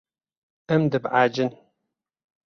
Em 0.75 0.87
dibehecin. 0.95 1.51